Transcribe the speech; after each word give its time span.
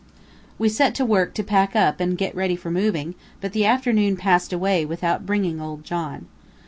We 0.57 0.67
set 0.67 0.95
to 0.95 1.05
work 1.05 1.35
to 1.35 1.43
pack 1.43 1.75
up 1.75 1.99
and 1.99 2.17
get 2.17 2.33
ready 2.33 2.55
for 2.55 2.71
moving, 2.71 3.13
but 3.39 3.51
the 3.51 3.67
afternoon 3.67 4.17
passed 4.17 4.51
away 4.51 4.83
without 4.83 5.27
bringing 5.27 5.61
old 5.61 5.83
John. 5.83 6.25